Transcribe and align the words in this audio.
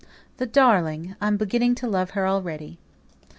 the 0.37 0.47
darling 0.47 1.15
I 1.21 1.27
am 1.27 1.37
beginning 1.37 1.75
to 1.75 1.87
love 1.87 2.09
her 2.17 2.25
already!" 2.27 2.79